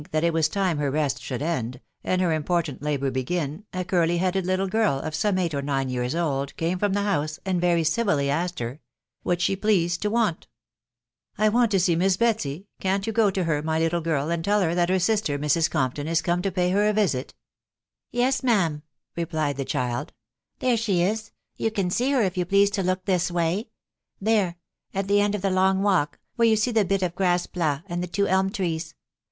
[0.09, 4.17] that it was time ner Test should end, and her important labour begin, a curly
[4.17, 7.61] headed little girl, of some eight or nine years old, came from the house, and
[7.61, 8.79] very civilly asked her
[9.21, 10.47] "What she pleased to want*'*"
[11.37, 14.63] I want to sea* Miss Betsy..♦• can't you go to her, my Jftttegjrl and teH
[14.63, 15.69] her that her sister,' Mrs.
[15.69, 17.35] Compton, it corns to pay her a visit?
[18.11, 18.23] W^ »9 m WIDOW BABNABT.
[18.23, 18.83] 11" Yes, ma'am,"
[19.15, 20.13] replied the child,"
[20.61, 23.65] them she is, you can see her, if you please to look this way...•
[24.19, 24.55] there....
[24.95, 27.83] at the end of the long walk, where you see the bit of grass plat
[27.85, 28.95] and the two elm trees.